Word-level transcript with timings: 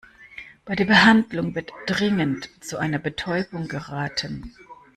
Bei 0.65 0.75
der 0.75 0.85
Behandlung 0.85 1.53
wird 1.53 1.71
dringend 1.85 2.49
zu 2.65 2.79
einer 2.79 2.97
Betäubung 2.97 3.67
geraten. 3.67 4.51